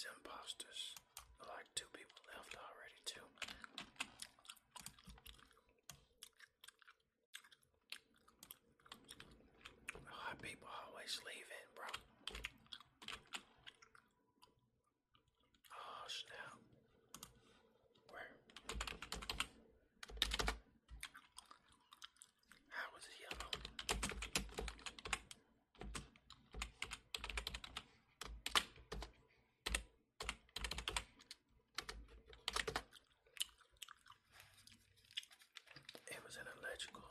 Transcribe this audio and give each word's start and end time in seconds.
these 0.00 0.08
imposters. 0.16 0.96
Like 1.44 1.68
two 1.74 1.84
people 1.92 2.16
left 2.32 2.56
already 2.56 3.00
too. 3.04 3.20
People 10.40 10.68
always 10.88 11.20
leaving, 11.28 11.49
가지고 36.80 37.09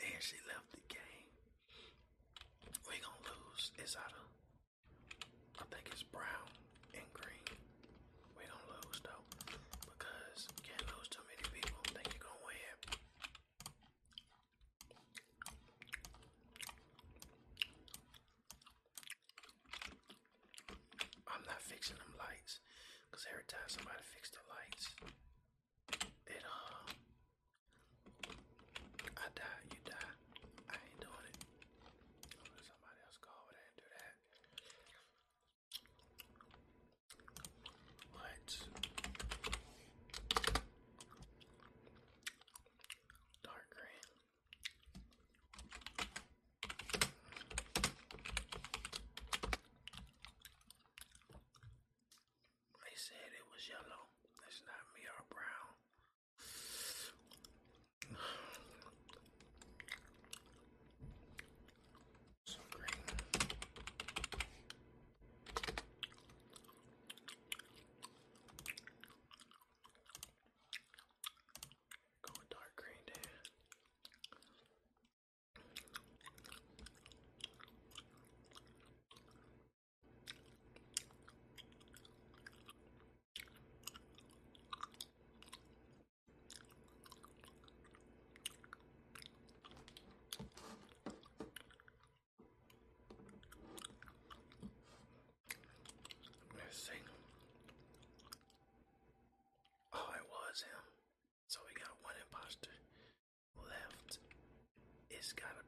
and 0.00 0.20
she 0.22 0.36
left 0.48 0.68
the 0.72 0.82
game. 0.88 1.28
We 2.88 2.94
gonna 3.00 3.24
lose. 3.26 3.70
It's 3.78 3.96
out 3.96 4.12
of, 4.12 4.26
I 5.60 5.64
think 5.72 5.88
it's 5.92 6.02
brown 6.02 6.48
and 6.94 7.06
green. 7.12 7.46
We 8.36 8.44
gonna 8.46 8.70
lose 8.84 9.00
though, 9.02 9.24
because 9.88 10.48
you 10.52 10.60
can't 10.64 10.86
lose 10.96 11.08
too 11.08 11.24
many 11.28 11.44
people. 11.52 11.80
Think 11.92 12.08
you're 12.14 12.24
gonna 12.24 12.44
win. 12.46 12.76
I'm 21.28 21.42
not 21.46 21.60
fixing 21.62 21.96
them 21.96 22.14
lights, 22.18 22.60
cause 23.10 23.26
every 23.30 23.44
time 23.48 23.66
somebody 23.68 24.02
fix 24.14 24.30
the 24.30 24.42
lights, 24.48 24.94
it 26.26 26.42
uh, 26.44 26.92
I 29.16 29.26
die, 29.34 29.62
you 29.70 29.80
die. 29.84 30.12
I 30.70 30.74
ain't 30.78 31.00
doing 31.00 31.26
it. 31.26 31.36
Let 32.54 32.64
somebody 32.64 32.98
else 33.06 33.18
go 33.20 33.30
over 33.30 33.52
there 33.52 33.66
and 33.66 33.76
do 33.76 33.86
that. 33.90 34.14
What? 38.12 38.48
Dark 43.42 43.66
green. 43.70 44.06
They 52.84 52.94
said 52.94 53.28
it 53.34 53.44
was 53.52 53.68
yellow. 53.68 54.02
It's 54.48 54.62
not 54.66 54.82
me 54.94 55.02
or 55.06 55.24
brown. 55.28 55.70
So 62.44 62.58
green. 62.70 62.88
Go 72.22 72.30
with 72.38 72.50
dark 72.50 72.72
green 72.76 73.02
then. 73.06 73.14
It's 105.26 105.32
gotta 105.32 105.58
be 105.58 105.65